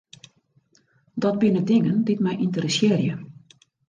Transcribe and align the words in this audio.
Dat 1.25 1.37
binne 1.43 1.61
dingen 1.71 1.97
dy't 2.07 2.23
my 2.25 2.33
ynteressearje. 2.45 3.13